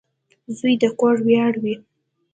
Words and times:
•زوی 0.57 0.73
د 0.81 0.85
کور 0.99 1.15
ویاړ 1.27 1.53
وي. 1.63 1.75